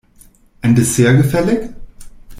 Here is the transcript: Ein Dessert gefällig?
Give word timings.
Ein 0.61 0.73
Dessert 0.73 1.17
gefällig? 1.21 1.69